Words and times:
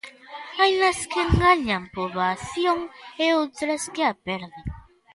Hainas 0.57 0.99
que 1.11 1.23
gañan 1.43 1.83
poboación 1.95 2.79
e 3.23 3.25
outras 3.41 3.81
que 3.93 4.03
a 4.11 4.13
perden. 4.25 4.63